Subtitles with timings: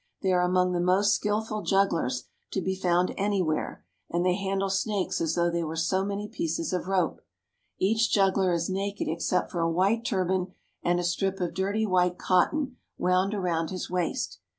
[0.23, 4.71] They are among the most skillful' jugglers to be found any where, and they handle
[4.71, 7.21] snakes as though they were so many pieces of rope.
[7.77, 12.17] Each juggler is naked except for a white turban and a strip of dirty white
[12.17, 14.39] cotton, wound around his waist.